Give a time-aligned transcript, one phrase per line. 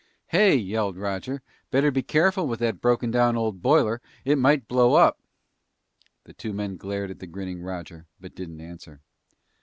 [0.29, 4.01] "Hey," yelled Roger, "better be careful with that broken down old boiler.
[4.25, 5.19] It might blow up!"
[6.23, 9.01] The two men glared at the grinning Roger but didn't answer.